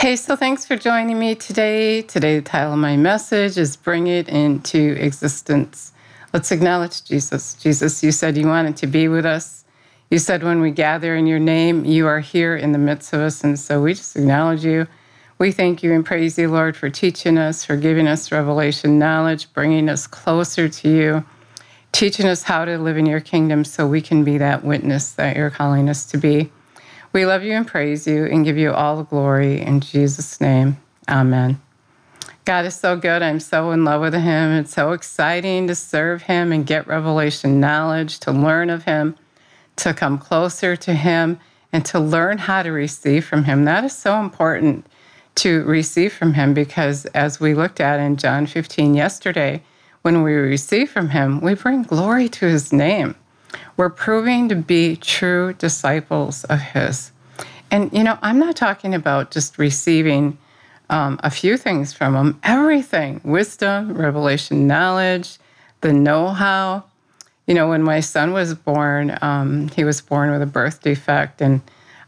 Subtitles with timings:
[0.00, 2.00] Hey, so thanks for joining me today.
[2.00, 5.92] Today, the title of my message is Bring It Into Existence.
[6.32, 7.52] Let's acknowledge Jesus.
[7.52, 9.66] Jesus, you said you wanted to be with us.
[10.08, 13.20] You said when we gather in your name, you are here in the midst of
[13.20, 13.44] us.
[13.44, 14.86] And so we just acknowledge you.
[15.36, 19.52] We thank you and praise you, Lord, for teaching us, for giving us revelation knowledge,
[19.52, 21.26] bringing us closer to you,
[21.92, 25.36] teaching us how to live in your kingdom so we can be that witness that
[25.36, 26.50] you're calling us to be.
[27.12, 30.76] We love you and praise you and give you all the glory in Jesus' name.
[31.08, 31.60] Amen.
[32.44, 33.20] God is so good.
[33.20, 34.52] I'm so in love with Him.
[34.52, 39.16] It's so exciting to serve Him and get revelation knowledge, to learn of Him,
[39.76, 41.38] to come closer to Him,
[41.72, 43.64] and to learn how to receive from Him.
[43.64, 44.86] That is so important
[45.36, 49.62] to receive from Him because, as we looked at in John 15 yesterday,
[50.02, 53.16] when we receive from Him, we bring glory to His name.
[53.76, 57.12] We're proving to be true disciples of His.
[57.70, 60.38] And, you know, I'm not talking about just receiving
[60.88, 65.38] um, a few things from Him, everything wisdom, revelation, knowledge,
[65.80, 66.84] the know how.
[67.46, 71.40] You know, when my son was born, um, he was born with a birth defect,
[71.40, 71.60] and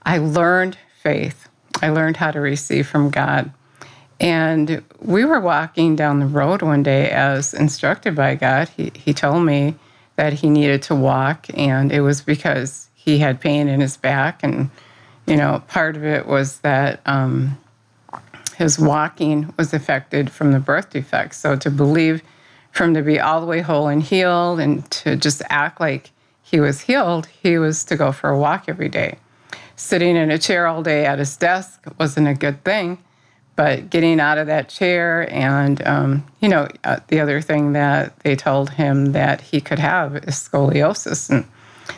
[0.05, 1.49] I learned faith.
[1.81, 3.51] I learned how to receive from God.
[4.21, 8.69] And we were walking down the road one day as instructed by God.
[8.69, 9.75] He, he told me,
[10.17, 14.43] that he needed to walk, and it was because he had pain in his back,
[14.43, 14.71] and
[15.27, 17.59] you know, part of it was that um,
[18.57, 21.35] his walking was affected from the birth defect.
[21.35, 22.23] So to believe
[22.73, 26.11] for him to be all the way whole and healed, and to just act like
[26.43, 29.19] he was healed, he was to go for a walk every day.
[29.77, 32.99] Sitting in a chair all day at his desk wasn't a good thing
[33.57, 38.19] but getting out of that chair and um, you know uh, the other thing that
[38.21, 41.31] they told him that he could have is scoliosis.
[41.31, 41.47] And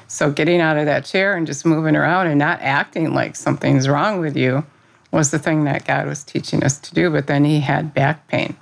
[0.09, 3.89] so getting out of that chair and just moving around and not acting like something's
[3.89, 4.65] wrong with you
[5.13, 8.27] was the thing that god was teaching us to do but then he had back
[8.29, 8.57] pain.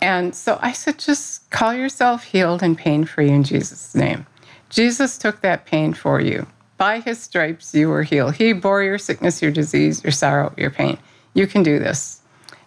[0.00, 4.26] And so i said just call yourself healed and pain free in jesus name.
[4.70, 6.46] Jesus took that pain for you.
[6.76, 8.34] By his stripes you were healed.
[8.34, 10.98] He bore your sickness your disease your sorrow your pain
[11.38, 12.20] you can do this.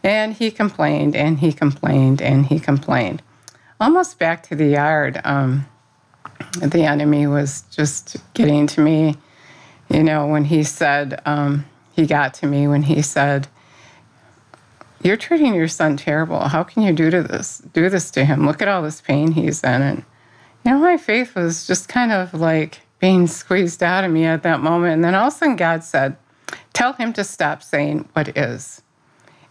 [0.04, 3.22] And he complained and he complained and he complained.
[3.80, 5.68] Almost back to the yard, um,
[6.60, 9.18] the enemy was just getting to me.
[9.90, 13.48] You know, when he said, um, he got to me when he said,
[15.04, 16.48] You're treating your son terrible.
[16.48, 17.60] How can you do to this?
[17.74, 18.48] Do this to him?
[18.48, 19.82] Look at all this pain he's in.
[19.82, 20.06] And
[20.64, 24.44] you know, my faith was just kind of like being squeezed out of me at
[24.44, 24.94] that moment.
[24.94, 26.16] And then all of a sudden God said,
[26.74, 28.82] Tell him to stop saying what is.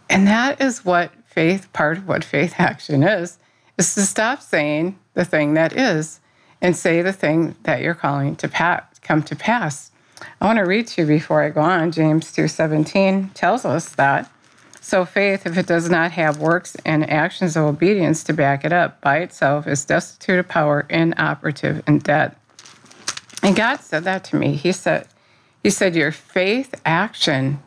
[0.09, 3.37] And that is what faith, part of what faith action is,
[3.77, 6.19] is to stop saying the thing that is
[6.61, 9.91] and say the thing that you're calling to pass, come to pass.
[10.39, 11.91] I want to read to you before I go on.
[11.91, 14.29] James 2:17 tells us that.
[14.79, 18.73] So faith, if it does not have works and actions of obedience to back it
[18.73, 22.35] up, by itself is destitute of power, inoperative, and dead.
[23.43, 24.55] And God said that to me.
[24.55, 25.07] He said,
[25.63, 27.61] he said, Your faith action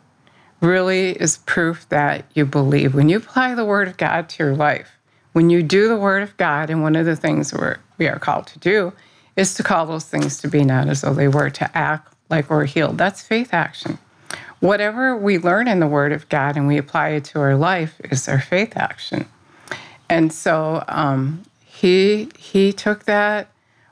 [0.60, 2.94] really is proof that you believe.
[2.94, 4.90] When you apply the Word of God to your life,
[5.32, 8.18] when you do the Word of God, and one of the things we're, we are
[8.18, 8.92] called to do
[9.36, 12.48] is to call those things to be not as though they were, to act like
[12.48, 12.98] we're healed.
[12.98, 13.98] That's faith action.
[14.60, 18.00] Whatever we learn in the Word of God and we apply it to our life
[18.10, 19.26] is our faith action.
[20.08, 23.48] And so um, he he took that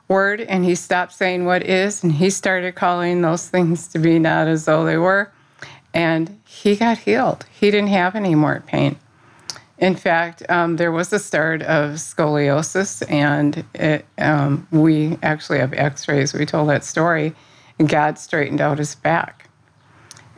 [0.07, 4.19] word and he stopped saying what is and he started calling those things to be
[4.19, 5.31] not as though they were.
[5.93, 7.45] And he got healed.
[7.51, 8.97] He didn't have any more pain.
[9.77, 15.73] In fact, um, there was a start of scoliosis, and it, um, we actually have
[15.73, 16.33] x rays.
[16.33, 17.35] We told that story,
[17.79, 19.49] and God straightened out his back.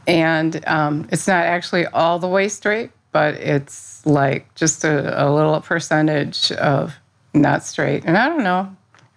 [0.08, 5.30] And um, it's not actually all the way straight, but it's like just a, a
[5.32, 6.96] little percentage of
[7.34, 8.04] not straight.
[8.06, 8.76] And I don't know,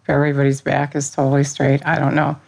[0.08, 1.86] everybody's back is totally straight.
[1.86, 2.38] I don't know.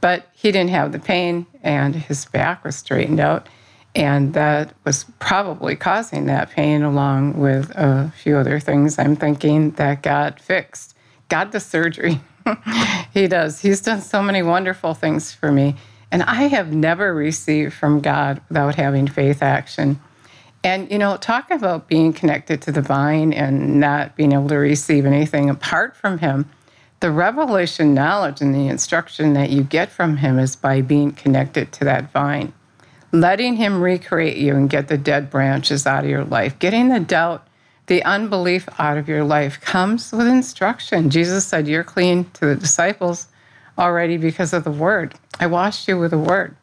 [0.00, 3.48] But he didn't have the pain and his back was straightened out.
[3.94, 9.72] And that was probably causing that pain, along with a few other things I'm thinking
[9.72, 10.96] that got fixed.
[11.28, 12.20] Got the surgery.
[13.12, 13.60] he does.
[13.60, 15.76] He's done so many wonderful things for me.
[16.10, 20.00] And I have never received from God without having faith action.
[20.64, 24.56] And, you know, talk about being connected to the vine and not being able to
[24.56, 26.48] receive anything apart from Him
[27.02, 31.72] the revelation knowledge and the instruction that you get from him is by being connected
[31.72, 32.52] to that vine,
[33.10, 37.00] letting him recreate you and get the dead branches out of your life, getting the
[37.00, 37.44] doubt,
[37.86, 41.10] the unbelief out of your life comes with instruction.
[41.10, 43.26] Jesus said, You're clean to the disciples
[43.76, 45.16] already because of the word.
[45.40, 46.54] I washed you with the word.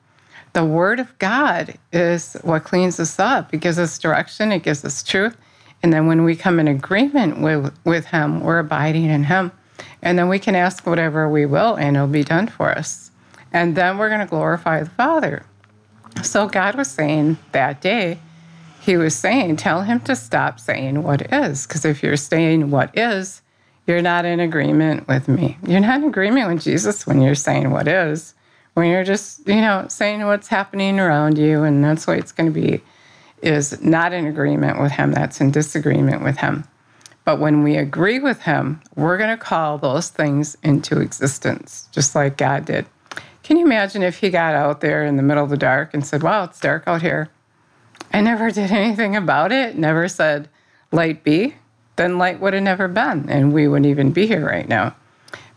[0.53, 3.53] The Word of God is what cleans us up.
[3.53, 5.38] It gives us direction, it gives us truth.
[5.83, 9.51] And then when we come in agreement with, with Him, we're abiding in Him.
[10.02, 13.12] And then we can ask whatever we will, and it'll be done for us.
[13.52, 15.44] And then we're going to glorify the Father.
[16.24, 18.20] So God was saying that day,
[18.81, 21.66] He was saying, tell Him to stop saying what is.
[21.66, 23.42] Because if you're saying what is,
[23.88, 25.58] you're not in agreement with me.
[25.66, 28.36] You're not in agreement with Jesus when you're saying what is.
[28.75, 32.54] When you're just, you know, saying what's happening around you, and that's what it's going
[32.54, 32.82] to be,
[33.42, 35.12] is not in agreement with Him.
[35.12, 36.66] That's in disagreement with Him.
[37.30, 42.16] But when we agree with Him, we're going to call those things into existence, just
[42.16, 42.88] like God did.
[43.44, 46.04] Can you imagine if He got out there in the middle of the dark and
[46.04, 47.30] said, Wow, it's dark out here?
[48.12, 50.50] I never did anything about it, never said,
[50.92, 51.54] Light be,
[51.98, 54.96] then light would have never been, and we wouldn't even be here right now.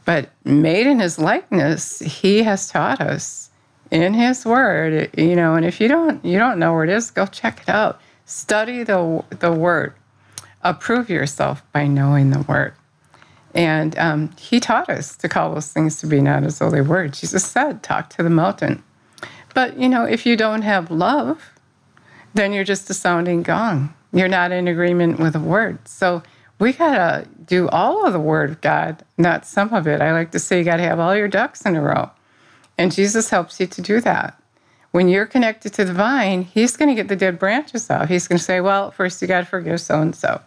[0.05, 3.49] But made in His likeness, He has taught us
[3.91, 5.55] in His Word, you know.
[5.55, 7.99] And if you don't, you don't know where it is, go check it out.
[8.27, 9.95] Study the the Word
[10.63, 12.75] approve yourself by knowing the word.
[13.55, 16.81] And um, he taught us to call those things to be not as though they
[16.81, 17.09] were.
[17.09, 18.83] Jesus said, talk to the mountain.
[19.55, 21.51] But, you know, if you don't have love,
[22.33, 23.93] then you're just a sounding gong.
[24.13, 25.87] You're not in agreement with the word.
[25.87, 26.23] So
[26.59, 30.01] we got to do all of the word of God, not some of it.
[30.01, 32.11] I like to say you got to have all your ducks in a row.
[32.79, 34.41] And Jesus helps you to do that.
[34.93, 38.09] When you're connected to the vine, he's going to get the dead branches out.
[38.09, 40.41] He's going to say, well, first you got to forgive so and so.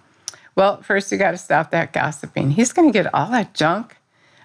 [0.56, 2.52] Well, first you got to stop that gossiping.
[2.52, 3.98] He's going to get all that junk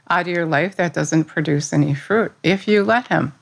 [0.09, 3.33] out of your life that doesn't produce any fruit if you let him.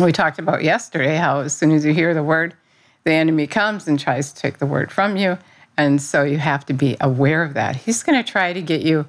[0.00, 2.54] We talked about yesterday how as soon as you hear the word,
[3.02, 5.36] the enemy comes and tries to take the word from you.
[5.76, 7.74] And so you have to be aware of that.
[7.74, 9.06] He's going to try to get you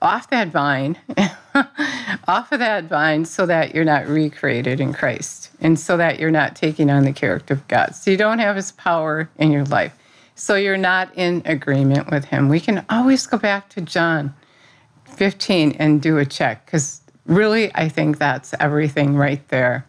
[0.00, 0.96] off that vine,
[2.28, 6.30] off of that vine, so that you're not recreated in Christ and so that you're
[6.30, 7.94] not taking on the character of God.
[7.94, 9.94] So you don't have his power in your life.
[10.40, 12.48] So you're not in agreement with him.
[12.48, 14.34] We can always go back to John
[15.04, 19.84] 15 and do a check because really, I think that's everything right there.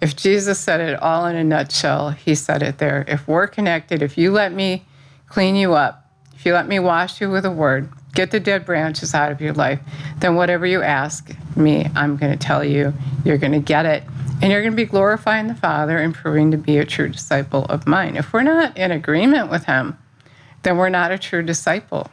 [0.00, 3.04] If Jesus said it all in a nutshell, he said it there.
[3.08, 4.86] If we're connected, if you let me
[5.26, 8.64] clean you up, if you let me wash you with a word, get the dead
[8.64, 9.80] branches out of your life,
[10.20, 14.04] then whatever you ask me, I'm going to tell you, you're going to get it.
[14.42, 17.66] And you're going to be glorifying the Father and proving to be a true disciple
[17.66, 18.16] of mine.
[18.16, 19.98] If we're not in agreement with Him,
[20.62, 22.10] then we're not a true disciple.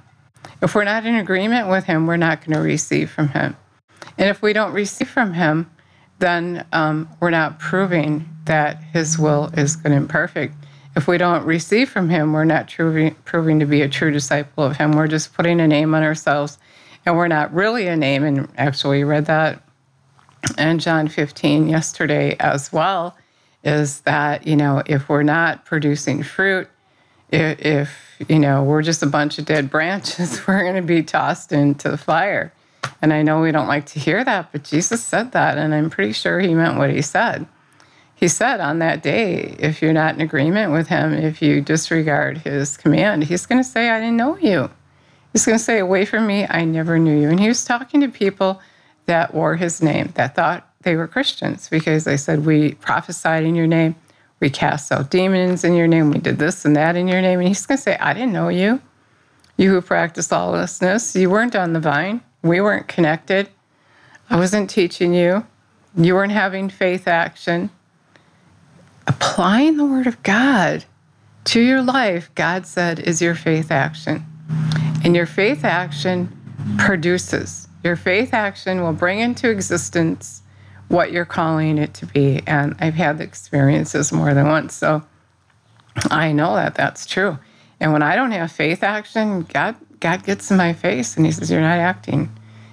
[0.62, 3.56] If we're not in agreement with Him, we're not going to receive from Him.
[4.18, 5.72] And if we don't receive from Him,
[6.20, 10.56] then um, we're not proving that His will is good and perfect.
[10.96, 14.78] If we don't receive from Him, we're not proving to be a true disciple of
[14.78, 14.94] Him.
[14.94, 16.58] We're just putting a name on ourselves,
[17.06, 18.24] and we're not really a name.
[18.24, 19.62] And actually, we read that
[20.57, 23.16] and John 15 yesterday as well
[23.63, 26.69] is that, you know, if we're not producing fruit,
[27.31, 31.04] if, if you know, we're just a bunch of dead branches, we're going to be
[31.04, 32.54] tossed into the fire.
[33.01, 35.89] And I know we don't like to hear that, but Jesus said that, and I'm
[35.89, 37.45] pretty sure he meant what he said.
[38.16, 42.40] He said on that day, if you're not in agreement with him, if you disregard
[42.40, 44.71] his command, he's going to say, I didn't know you.
[45.33, 47.30] He's going to say, Away from me, I never knew you.
[47.30, 48.59] And he was talking to people
[49.07, 53.56] that wore his name that thought they were Christians because they said, We prophesied in
[53.56, 53.95] your name,
[54.40, 57.40] we cast out demons in your name, we did this and that in your name.
[57.40, 58.81] And he's going to say, I didn't know you.
[59.57, 63.49] You who practice lawlessness, you weren't on the vine, we weren't connected.
[64.30, 65.45] I wasn't teaching you.
[65.95, 67.71] You weren't having faith action.
[69.07, 70.85] Applying the word of God
[71.45, 74.26] to your life, God said, is your faith action.
[75.04, 76.30] And your faith action
[76.78, 80.42] produces your faith action will bring into existence
[80.88, 82.42] what you're calling it to be.
[82.48, 84.74] And I've had the experiences more than once.
[84.74, 85.04] So
[86.10, 87.38] I know that that's true.
[87.80, 91.31] And when I don't have faith action, God, God gets in my face and He
[91.31, 92.30] says, You're not acting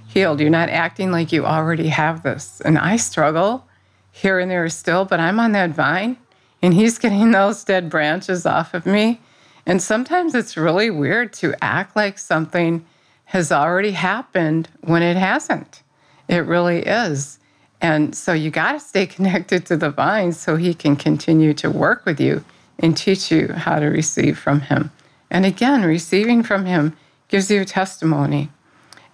[0.07, 0.41] healed.
[0.41, 2.61] You're not acting like you already have this.
[2.65, 3.67] And I struggle
[4.13, 6.17] here and there still, but I'm on that vine
[6.63, 9.21] and He's getting those dead branches off of me.
[9.67, 12.85] And sometimes it's really weird to act like something
[13.27, 15.83] has already happened when it hasn't.
[16.29, 17.39] It really is.
[17.81, 21.71] And so you got to stay connected to the vine so he can continue to
[21.71, 22.45] work with you
[22.79, 24.91] and teach you how to receive from him.
[25.31, 26.97] And again, receiving from him
[27.29, 28.51] gives you a testimony.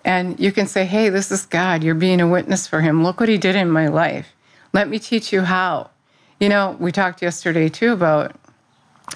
[0.05, 1.85] And you can say, hey, this is God.
[1.85, 3.03] You're being a witness for him.
[3.03, 4.29] Look what he did in my life.
[4.73, 5.91] Let me teach you how.
[6.39, 8.35] You know, we talked yesterday too about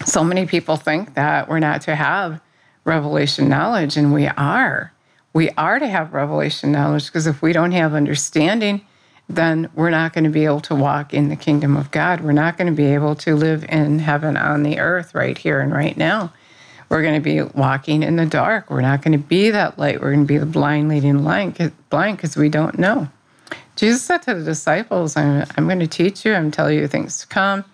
[0.04, 2.40] so many people think that we're not to have
[2.84, 4.92] revelation knowledge, and we are
[5.32, 8.82] we are to have revelation knowledge because if we don't have understanding
[9.28, 12.20] then we're not going to be able to walk in the kingdom of God.
[12.20, 15.60] We're not going to be able to live in heaven on the earth right here
[15.60, 16.32] and right now.
[16.90, 18.70] We're going to be walking in the dark.
[18.70, 20.00] We're not going to be that light.
[20.00, 23.08] We're going to be the blind leading blind blind because we don't know.
[23.76, 27.18] Jesus said to the disciples, I'm, I'm going to teach you, I'm telling you things
[27.20, 27.64] to come.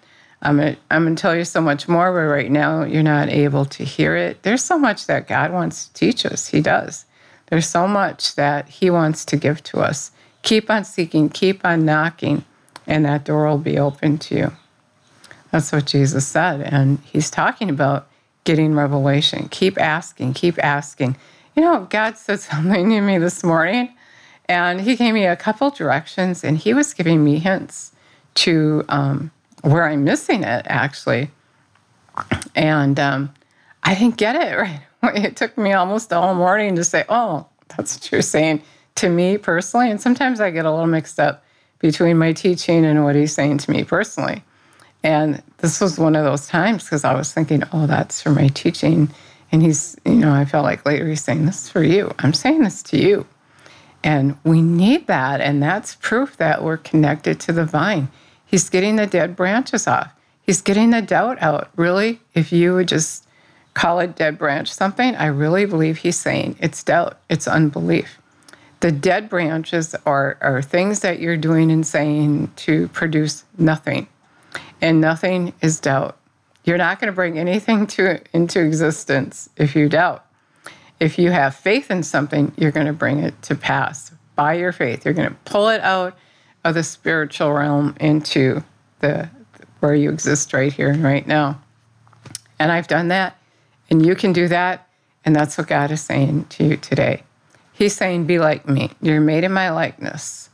[0.42, 3.66] I'm to, I'm to tell you so much more, but right now you're not able
[3.66, 4.42] to hear it.
[4.42, 6.48] There's so much that God wants to teach us.
[6.48, 7.04] He does.
[7.46, 10.12] There's so much that He wants to give to us.
[10.42, 12.44] Keep on seeking, keep on knocking,
[12.86, 14.52] and that door will be open to you.
[15.50, 16.62] That's what Jesus said.
[16.62, 18.08] And He's talking about
[18.44, 19.48] getting revelation.
[19.50, 21.16] Keep asking, keep asking.
[21.54, 23.92] You know, God said something to me this morning,
[24.48, 27.92] and He gave me a couple directions, and He was giving me hints
[28.36, 29.32] to um,
[29.62, 31.30] where I'm missing it, actually.
[32.54, 33.32] And um,
[33.82, 34.56] I didn't get it
[35.02, 35.24] right.
[35.24, 38.62] It took me almost all morning to say, oh, that's what you're saying
[38.96, 39.90] to me personally.
[39.90, 41.44] And sometimes I get a little mixed up
[41.78, 44.42] between my teaching and what he's saying to me personally.
[45.02, 48.48] And this was one of those times because I was thinking, oh, that's for my
[48.48, 49.10] teaching.
[49.50, 52.12] And he's, you know, I felt like later he's saying, this is for you.
[52.18, 53.26] I'm saying this to you.
[54.04, 55.40] And we need that.
[55.40, 58.08] And that's proof that we're connected to the vine.
[58.50, 60.10] He's getting the dead branches off.
[60.42, 61.68] He's getting the doubt out.
[61.76, 63.24] Really, if you would just
[63.74, 68.18] call a dead branch something, I really believe he's saying it's doubt, it's unbelief.
[68.80, 74.08] The dead branches are, are things that you're doing and saying to produce nothing
[74.80, 76.18] and nothing is doubt.
[76.64, 80.26] You're not going to bring anything to into existence if you doubt.
[80.98, 84.72] If you have faith in something, you're going to bring it to pass by your
[84.72, 85.04] faith.
[85.04, 86.18] You're going to pull it out
[86.64, 88.62] of the spiritual realm into
[89.00, 89.28] the
[89.80, 91.60] where you exist right here and right now.
[92.58, 93.38] And I've done that,
[93.88, 94.86] and you can do that,
[95.24, 97.22] and that's what God is saying to you today.
[97.72, 98.90] He's saying, "Be like me.
[99.00, 100.50] You're made in my likeness.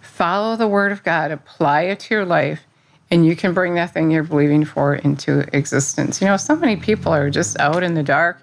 [0.00, 2.62] Follow the word of God, apply it to your life,
[3.10, 6.22] and you can bring that thing you're believing for into existence.
[6.22, 8.40] You know, so many people are just out in the dark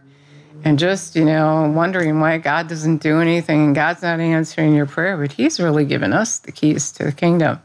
[0.64, 4.86] and just, you know, wondering why God doesn't do anything and God's not answering your
[4.86, 7.62] prayer, but He's really given us the keys to the kingdom.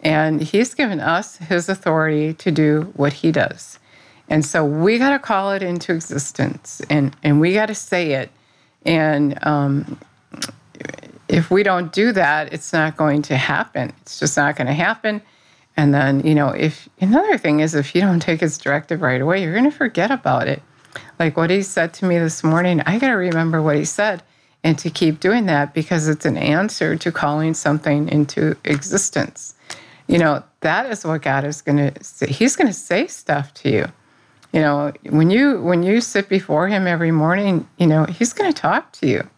[0.00, 3.78] And He's given us His authority to do what He does.
[4.28, 8.12] And so we got to call it into existence and, and we got to say
[8.12, 8.30] it.
[8.84, 9.98] And um,
[11.28, 13.92] if we don't do that, it's not going to happen.
[14.02, 15.22] It's just not going to happen.
[15.76, 19.20] And then, you know, if another thing is if you don't take his directive right
[19.20, 20.62] away, you're going to forget about it.
[21.18, 24.22] Like what he said to me this morning, I got to remember what he said
[24.64, 29.54] and to keep doing that because it's an answer to calling something into existence.
[30.06, 32.26] You know, that is what God is going to say.
[32.26, 33.86] He's going to say stuff to you.
[34.52, 38.50] You know, when you when you sit before him every morning, you know, he's going
[38.50, 39.28] to talk to you.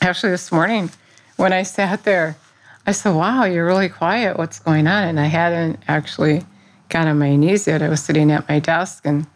[0.00, 0.90] Actually, this morning
[1.36, 2.36] when I sat there
[2.88, 4.38] I said, Wow, you're really quiet.
[4.38, 5.08] What's going on?
[5.08, 6.46] And I hadn't actually
[6.88, 7.82] got on my knees yet.
[7.82, 9.26] I was sitting at my desk and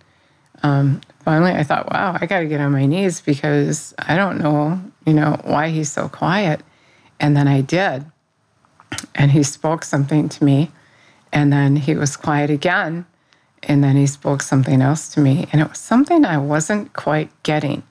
[0.62, 4.38] um, finally I thought, wow, I got to get on my knees because I don't
[4.38, 6.62] know, you know, why he's so quiet.
[7.20, 8.04] And then I did.
[9.14, 10.70] And he spoke something to me.
[11.32, 13.06] And then he was quiet again.
[13.62, 15.46] And then he spoke something else to me.
[15.52, 17.82] And it was something I wasn't quite getting.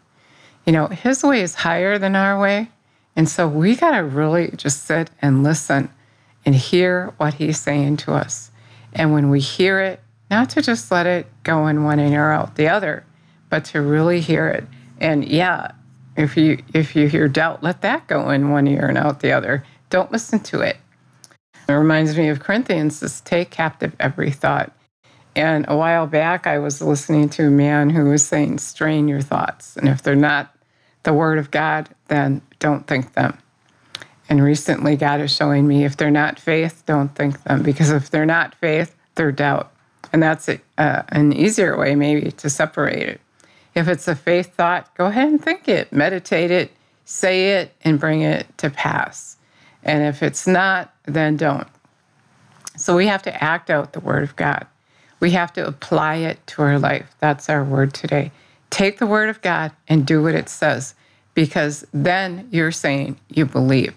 [0.65, 2.69] You know, his way is higher than our way.
[3.15, 5.89] And so we got to really just sit and listen
[6.45, 8.51] and hear what he's saying to us.
[8.93, 12.55] And when we hear it, not to just let it go in one ear out
[12.55, 13.05] the other,
[13.51, 14.63] but to really hear it.
[14.99, 15.73] And yeah,
[16.17, 19.31] if you if you hear doubt, let that go in one ear and out the
[19.31, 19.63] other.
[19.91, 20.77] Don't listen to it.
[21.67, 24.71] It reminds me of Corinthians, says, take captive every thought.
[25.35, 29.21] And a while back, I was listening to a man who was saying, strain your
[29.21, 29.77] thoughts.
[29.77, 30.53] And if they're not
[31.03, 33.37] the word of God, then don't think them.
[34.27, 37.63] And recently, God is showing me if they're not faith, don't think them.
[37.63, 39.71] Because if they're not faith, they're doubt.
[40.13, 43.21] And that's a, uh, an easier way, maybe, to separate it.
[43.73, 46.71] If it's a faith thought, go ahead and think it, meditate it,
[47.05, 49.37] say it, and bring it to pass.
[49.83, 51.67] And if it's not, then don't.
[52.75, 54.65] So we have to act out the word of God.
[55.19, 57.15] We have to apply it to our life.
[57.19, 58.31] That's our word today.
[58.69, 60.95] Take the word of God and do what it says
[61.33, 63.93] because then you're saying you believe.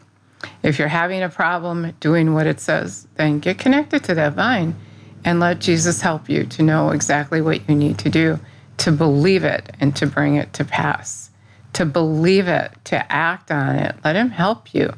[0.63, 4.77] If you're having a problem doing what it says, then get connected to that vine
[5.25, 8.39] and let Jesus help you to know exactly what you need to do
[8.79, 11.31] to believe it and to bring it to pass.
[11.75, 13.97] To believe it, to act on it.
[14.05, 14.93] Let Him help you.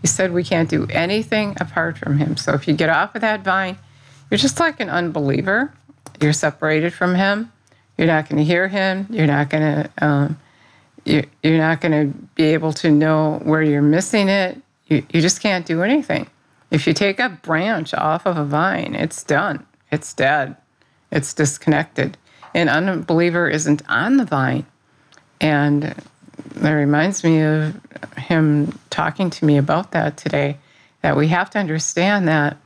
[0.00, 2.36] He said we can't do anything apart from Him.
[2.36, 3.78] So if you get off of that vine,
[4.30, 5.72] you're just like an unbeliever.
[6.20, 7.52] You're separated from Him.
[7.96, 9.06] You're not going to hear Him.
[9.10, 9.90] You're not going to.
[10.04, 10.38] Um,
[11.04, 11.24] you're
[11.58, 14.60] not going to be able to know where you're missing it.
[14.86, 16.28] You, you just can't do anything.
[16.70, 19.66] If you take a branch off of a vine, it's done.
[19.90, 20.56] It's dead.
[21.10, 22.16] It's disconnected.
[22.54, 24.66] An unbeliever isn't on the vine.
[25.40, 25.94] And
[26.56, 27.80] that reminds me of
[28.16, 30.58] him talking to me about that today
[31.02, 32.56] that we have to understand that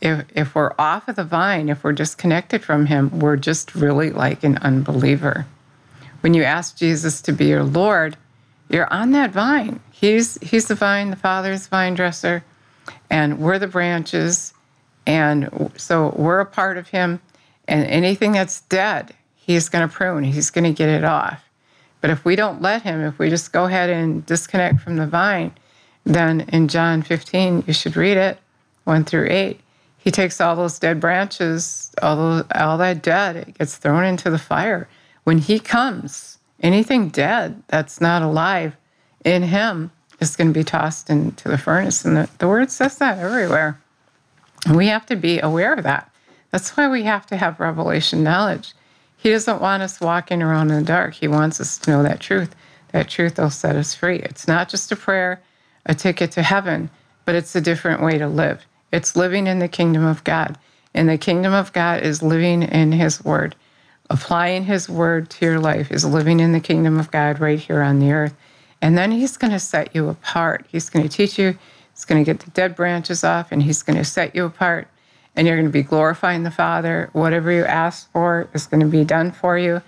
[0.00, 4.10] if, if we're off of the vine, if we're disconnected from him, we're just really
[4.10, 5.46] like an unbeliever.
[6.20, 8.16] When you ask Jesus to be your Lord,
[8.68, 9.80] you're on that vine.
[9.90, 12.44] He's, he's the vine, the Father's vine dresser,
[13.10, 14.52] and we're the branches.
[15.06, 17.20] And so we're a part of him.
[17.68, 21.42] And anything that's dead, he's going to prune, he's going to get it off.
[22.00, 25.06] But if we don't let him, if we just go ahead and disconnect from the
[25.06, 25.52] vine,
[26.04, 28.38] then in John 15, you should read it,
[28.84, 29.60] 1 through 8.
[29.98, 34.30] He takes all those dead branches, all, those, all that dead, it gets thrown into
[34.30, 34.88] the fire.
[35.24, 38.76] When he comes, anything dead that's not alive
[39.24, 42.04] in him is going to be tossed into the furnace.
[42.04, 43.80] And the, the word says that everywhere.
[44.72, 46.10] We have to be aware of that.
[46.56, 48.72] That's why we have to have revelation knowledge.
[49.18, 51.12] He doesn't want us walking around in the dark.
[51.12, 52.56] He wants us to know that truth.
[52.92, 54.20] That truth will set us free.
[54.20, 55.42] It's not just a prayer,
[55.84, 56.88] a ticket to heaven,
[57.26, 58.64] but it's a different way to live.
[58.90, 60.56] It's living in the kingdom of God.
[60.94, 63.54] And the kingdom of God is living in His word.
[64.08, 67.82] Applying His word to your life is living in the kingdom of God right here
[67.82, 68.34] on the earth.
[68.80, 70.64] And then He's going to set you apart.
[70.72, 71.58] He's going to teach you,
[71.92, 74.88] He's going to get the dead branches off, and He's going to set you apart
[75.36, 77.10] and you're going to be glorifying the Father.
[77.12, 79.82] Whatever you ask for is going to be done for you.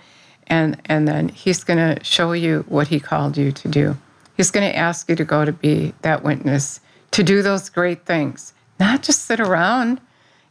[0.47, 3.97] And, and then He's going to show you what He called you to do.
[4.37, 6.79] He's going to ask you to go to be that witness,
[7.11, 9.99] to do those great things, not just sit around.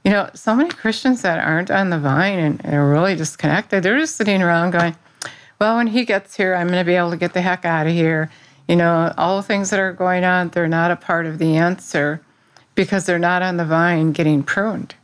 [0.04, 3.98] You know, so many Christians that aren't on the vine and are really disconnected, they're
[3.98, 4.96] just sitting around going,
[5.58, 7.86] well, when he gets here, I'm going to be able to get the heck out
[7.86, 8.30] of here.
[8.68, 11.56] You know, all the things that are going on, they're not a part of the
[11.56, 12.20] answer
[12.78, 14.94] because they're not on the vine getting pruned.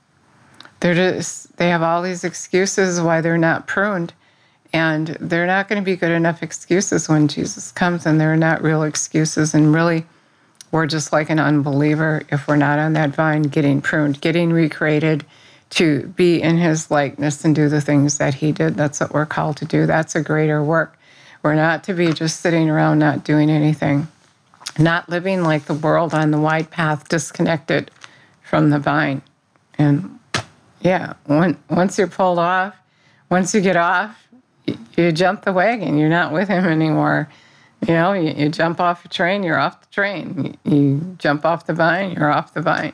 [0.78, 4.12] They're just, they have all these excuses why they're not pruned.
[4.72, 8.62] And they're not going to be good enough excuses when Jesus comes, and they're not
[8.62, 9.54] real excuses.
[9.54, 10.06] And really,
[10.70, 15.26] we're just like an unbeliever if we're not on that vine getting pruned, getting recreated
[15.70, 18.76] to be in his likeness and do the things that he did.
[18.76, 19.84] That's what we're called to do.
[19.84, 20.96] That's a greater work.
[21.42, 24.06] We're not to be just sitting around not doing anything
[24.78, 27.90] not living like the world on the wide path, disconnected
[28.42, 29.22] from the vine.
[29.78, 30.18] And
[30.80, 32.76] yeah, when, once you're pulled off,
[33.30, 34.16] once you get off,
[34.66, 35.98] you, you jump the wagon.
[35.98, 37.28] You're not with him anymore.
[37.86, 40.56] You know, you, you jump off a train, you're off the train.
[40.64, 42.92] You, you jump off the vine, you're off the vine.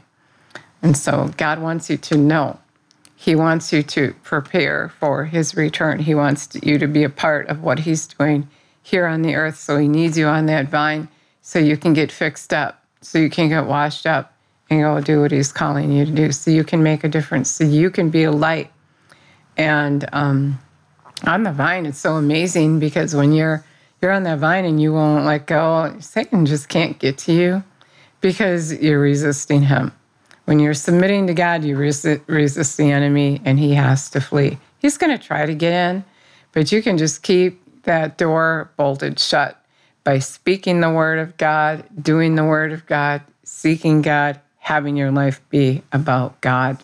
[0.83, 2.59] And so God wants you to know.
[3.15, 5.99] He wants you to prepare for his return.
[5.99, 8.49] He wants you to be a part of what he's doing
[8.83, 9.59] here on the earth.
[9.59, 11.09] So he needs you on that vine
[11.51, 14.33] so you can get fixed up, so you can get washed up
[14.71, 17.51] and go do what He's calling you to do, so you can make a difference,
[17.51, 18.71] so you can be a light.
[19.57, 20.61] And um,
[21.27, 23.65] on the vine, it's so amazing because when you're
[24.01, 27.65] you're on that vine and you won't let go, Satan just can't get to you
[28.21, 29.91] because you're resisting him.
[30.45, 34.59] When you're submitting to God, you resist, resist the enemy and he has to flee.
[34.79, 36.05] He's going to try to get in,
[36.53, 39.60] but you can just keep that door bolted shut
[40.05, 45.11] by speaking the word of God, doing the word of God, seeking God, having your
[45.11, 46.83] life be about God.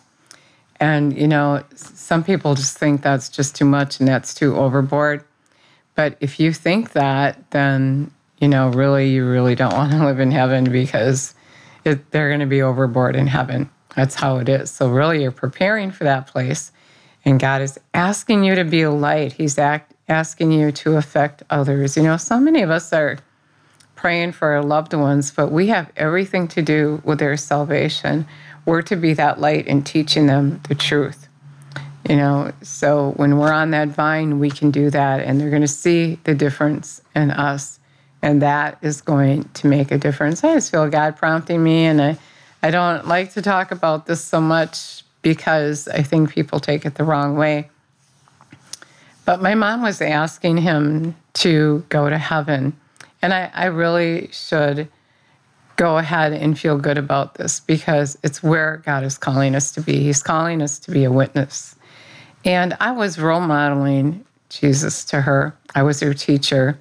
[0.79, 5.23] And, you know, some people just think that's just too much and that's too overboard.
[5.95, 10.19] But if you think that, then, you know, really, you really don't want to live
[10.19, 11.33] in heaven because
[11.83, 13.69] it, they're going to be overboard in heaven.
[13.95, 14.69] That's how it is.
[14.69, 16.71] So, really, you're preparing for that place.
[17.25, 19.33] And God is asking you to be a light.
[19.33, 21.97] He's act, asking you to affect others.
[21.97, 23.17] You know, so many of us are
[23.95, 28.25] praying for our loved ones, but we have everything to do with their salvation.
[28.65, 31.27] We're to be that light in teaching them the truth.
[32.07, 35.61] You know, so when we're on that vine, we can do that, and they're going
[35.61, 37.79] to see the difference in us.
[38.21, 40.43] And that is going to make a difference.
[40.43, 42.17] I just feel God prompting me, and I,
[42.63, 46.95] I don't like to talk about this so much because I think people take it
[46.95, 47.69] the wrong way.
[49.27, 52.77] But my mom was asking him to go to heaven.
[53.21, 54.87] And I, I really should
[55.75, 59.81] go ahead and feel good about this because it's where God is calling us to
[59.81, 59.99] be.
[59.99, 61.75] He's calling us to be a witness.
[62.45, 66.79] And I was role modeling Jesus to her, I was her teacher.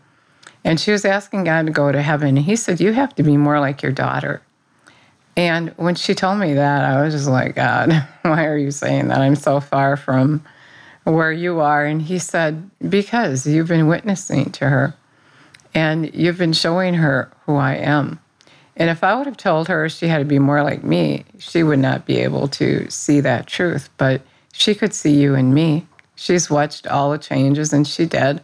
[0.63, 2.37] And she was asking God to go to heaven.
[2.37, 4.41] And he said, You have to be more like your daughter.
[5.37, 7.91] And when she told me that, I was just like, God,
[8.23, 9.19] why are you saying that?
[9.19, 10.45] I'm so far from
[11.07, 11.85] where you are.
[11.85, 14.95] And he said, Because you've been witnessing to her
[15.75, 18.21] and you've been showing her who I am.
[18.77, 21.63] And if I would have told her she had to be more like me, she
[21.63, 23.89] would not be able to see that truth.
[23.97, 25.87] But she could see you and me.
[26.15, 28.43] She's watched all the changes and she did.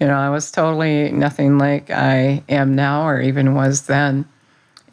[0.00, 4.26] You know, I was totally nothing like I am now or even was then.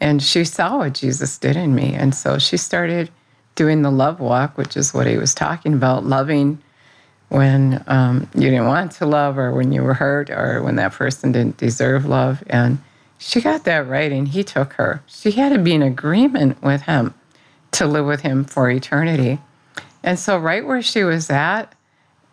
[0.00, 1.94] And she saw what Jesus did in me.
[1.94, 3.10] And so she started
[3.56, 6.62] doing the love walk, which is what he was talking about loving
[7.28, 10.92] when um, you didn't want to love or when you were hurt or when that
[10.92, 12.42] person didn't deserve love.
[12.48, 12.78] And
[13.18, 15.02] she got that right, and he took her.
[15.06, 17.14] She had to be in agreement with him
[17.72, 19.38] to live with him for eternity.
[20.02, 21.74] And so, right where she was at,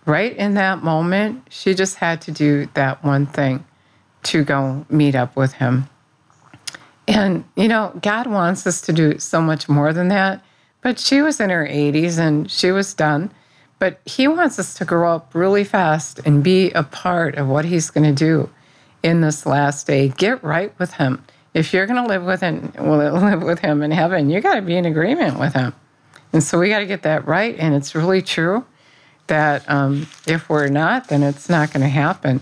[0.05, 3.65] right in that moment, she just had to do that one thing
[4.23, 5.89] to go meet up with him.
[7.07, 10.43] And, you know, God wants us to do so much more than that.
[10.81, 13.31] But she was in her 80s and she was done.
[13.79, 17.65] But He wants us to grow up really fast and be a part of what
[17.65, 18.49] He's going to do
[19.03, 20.09] in this last day.
[20.09, 21.23] Get right with Him.
[21.53, 24.55] If you're going to live with him, well, live with Him in heaven, you got
[24.55, 25.73] to be in agreement with Him.
[26.33, 27.55] And so we got to get that right.
[27.57, 28.65] And it's really true
[29.27, 32.41] that um, if we're not, then it's not going to happen.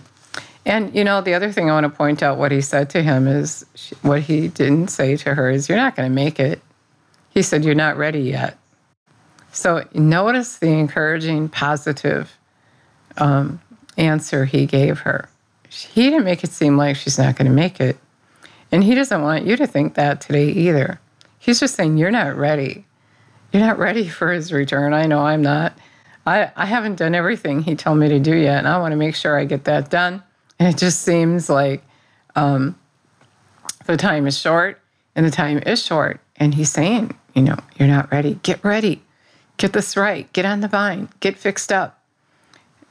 [0.65, 3.03] And you know, the other thing I want to point out what he said to
[3.03, 3.65] him is
[4.01, 6.61] what he didn't say to her is, "You're not going to make it."
[7.29, 8.57] He said, "You're not ready yet."
[9.53, 12.35] So notice the encouraging, positive
[13.17, 13.61] um,
[13.97, 15.29] answer he gave her.
[15.69, 17.97] He didn't make it seem like she's not going to make it.
[18.71, 20.99] And he doesn't want you to think that today either.
[21.37, 22.85] He's just saying, You're not ready.
[23.51, 24.93] You're not ready for his return.
[24.93, 25.77] I know I'm not.
[26.25, 28.95] I, I haven't done everything he told me to do yet, and I want to
[28.95, 30.23] make sure I get that done.
[30.57, 31.83] And it just seems like
[32.35, 32.75] um,
[33.85, 34.79] the time is short,
[35.15, 36.19] and the time is short.
[36.37, 38.39] And he's saying, You know, you're not ready.
[38.41, 39.03] Get ready.
[39.57, 40.31] Get this right.
[40.33, 41.09] Get on the vine.
[41.19, 42.01] Get fixed up.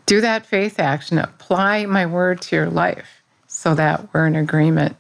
[0.07, 1.19] Do that faith action.
[1.19, 4.97] Apply my word to your life so that we're in agreement.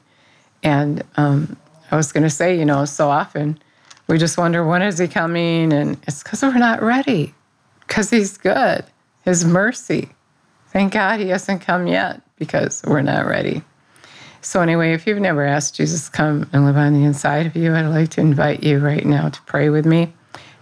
[0.62, 1.56] And um,
[1.90, 3.58] I was going to say, you know, so often
[4.06, 5.72] we just wonder, when is he coming?
[5.72, 7.34] And it's because we're not ready,
[7.86, 8.84] because he's good.
[9.24, 10.10] His mercy.
[10.68, 13.62] Thank God he hasn't come yet because we're not ready.
[14.40, 17.54] So, anyway, if you've never asked Jesus to come and live on the inside of
[17.54, 20.12] you, I'd like to invite you right now to pray with me.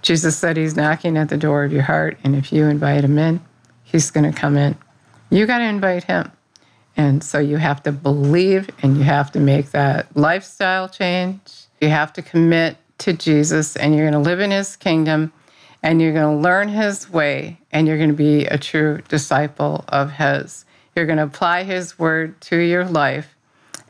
[0.02, 3.18] Jesus said he's knocking at the door of your heart, and if you invite him
[3.18, 3.40] in,
[3.84, 4.76] he's going to come in.
[5.30, 6.30] You got to invite him.
[6.96, 11.40] And so you have to believe and you have to make that lifestyle change.
[11.80, 15.32] You have to commit to Jesus and you're going to live in his kingdom
[15.82, 19.84] and you're going to learn his way and you're going to be a true disciple
[19.88, 20.64] of his.
[20.94, 23.34] You're going to apply his word to your life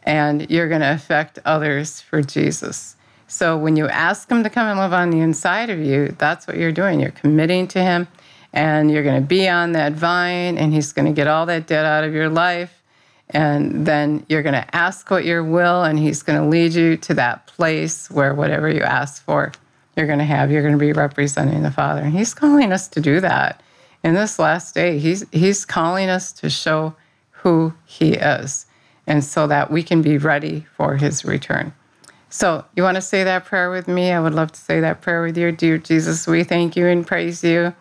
[0.05, 2.97] and you're going to affect others for Jesus.
[3.31, 6.49] So when you ask Him to come and live on the inside of you, that's
[6.49, 6.99] what you're doing.
[6.99, 8.09] You're committing to Him,
[8.53, 11.69] and you're going to be on that vine, and He's going to get all that
[11.69, 12.83] debt out of your life.
[13.31, 16.97] And then you're going to ask what your will, and He's going to lead you
[16.97, 19.53] to that place where whatever you ask for,
[19.97, 20.51] you're going to have.
[20.51, 22.01] You're going to be representing the Father.
[22.01, 23.63] And He's calling us to do that.
[24.03, 26.97] In this last day, He's, he's calling us to show
[27.31, 28.67] who He is,
[29.07, 31.73] and so that we can be ready for His return.
[32.33, 34.13] So, you want to say that prayer with me?
[34.13, 35.51] I would love to say that prayer with you.
[35.51, 37.75] Dear Jesus, we thank you and praise you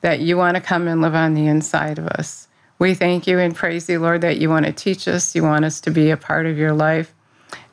[0.00, 2.46] that you want to come and live on the inside of us.
[2.78, 5.34] We thank you and praise you, Lord, that you want to teach us.
[5.34, 7.12] You want us to be a part of your life.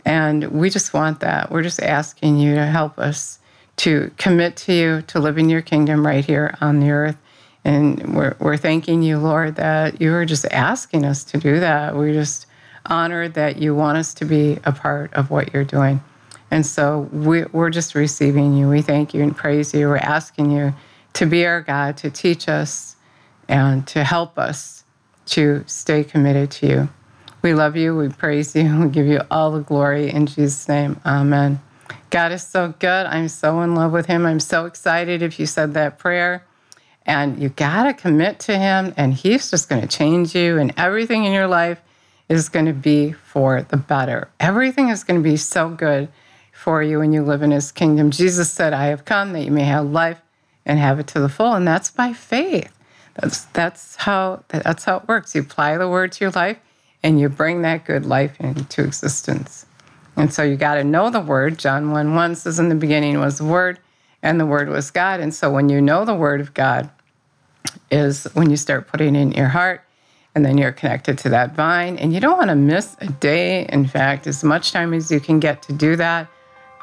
[0.05, 1.51] And we just want that.
[1.51, 3.37] We're just asking you to help us
[3.77, 7.17] to commit to you, to live in your kingdom right here on the earth.
[7.63, 11.95] And we're, we're thanking you, Lord, that you are just asking us to do that.
[11.95, 12.47] We're just
[12.87, 16.01] honored that you want us to be a part of what you're doing.
[16.53, 18.69] And so we, we're just receiving you.
[18.69, 19.87] We thank you and praise you.
[19.87, 20.71] We're asking you
[21.13, 22.95] to be our God, to teach us
[23.47, 24.83] and to help us
[25.25, 26.89] to stay committed to you.
[27.41, 27.97] We love you.
[27.97, 28.81] We praise you.
[28.81, 31.01] We give you all the glory in Jesus' name.
[31.07, 31.59] Amen.
[32.11, 33.07] God is so good.
[33.07, 34.23] I'm so in love with him.
[34.23, 36.45] I'm so excited if you said that prayer.
[37.03, 40.71] And you got to commit to him, and he's just going to change you, and
[40.77, 41.81] everything in your life
[42.29, 44.29] is going to be for the better.
[44.39, 46.09] Everything is going to be so good
[46.63, 48.09] for you when you live in his kingdom.
[48.09, 50.21] Jesus said, I have come that you may have life
[50.65, 51.53] and have it to the full.
[51.53, 52.71] And that's by faith.
[53.15, 55.35] That's that's how that's how it works.
[55.35, 56.57] You apply the word to your life
[57.03, 59.65] and you bring that good life into existence.
[60.15, 61.59] And so you got to know the word.
[61.59, 63.79] John 1 1 says, In the beginning was the word,
[64.21, 65.19] and the word was God.
[65.19, 66.89] And so when you know the word of God,
[67.91, 69.81] is when you start putting it in your heart,
[70.35, 71.97] and then you're connected to that vine.
[71.97, 73.65] And you don't want to miss a day.
[73.69, 76.27] In fact, as much time as you can get to do that,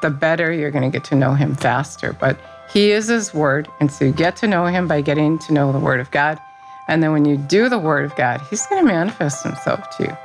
[0.01, 2.13] the better you're going to get to know him faster.
[2.13, 2.39] But
[2.73, 3.67] he is his word.
[3.79, 6.39] And so you get to know him by getting to know the word of God.
[6.87, 10.03] And then when you do the word of God, he's going to manifest himself to
[10.03, 10.17] you.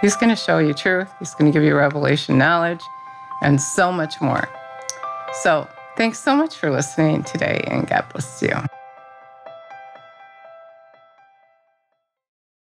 [0.00, 1.08] He's going to show you truth.
[1.18, 2.80] He's going to give you revelation knowledge.
[3.42, 4.48] and so much more.
[5.42, 8.81] So, thanks so much for listening today, and God bless you.